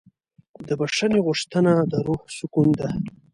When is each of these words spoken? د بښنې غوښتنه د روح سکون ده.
د 0.67 0.69
بښنې 0.79 1.19
غوښتنه 1.27 1.73
د 1.91 1.93
روح 2.07 2.21
سکون 2.37 2.67
ده. 2.79 2.89